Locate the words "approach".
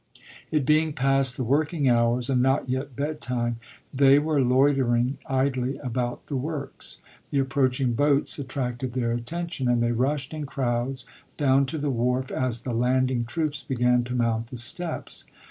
7.37-7.79